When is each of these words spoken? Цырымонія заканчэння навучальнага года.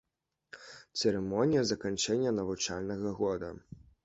Цырымонія 1.01 1.63
заканчэння 1.73 2.33
навучальнага 2.39 3.09
года. 3.23 3.53